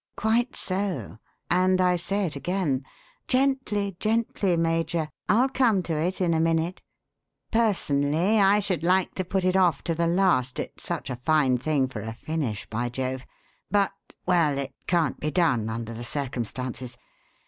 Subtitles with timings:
[0.17, 1.19] "Quite so
[1.51, 2.83] and I say it again.
[3.27, 6.81] Gently, gently, Major I'll come to it in a minute.
[7.51, 11.59] Personally I should like to put it off to the last, it's such a fine
[11.59, 13.27] thing for a finish, by Jove!
[13.69, 13.93] But
[14.25, 16.97] well it can't be done under the circumstances.